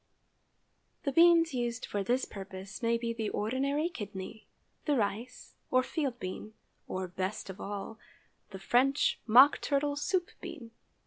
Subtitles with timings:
[1.01, 4.47] _)✠ The beans used for this purpose may be the ordinary kidney,
[4.85, 6.55] the rice or field bean,
[6.87, 7.99] or, best of all,
[8.49, 10.71] the French mock turtle soup bean.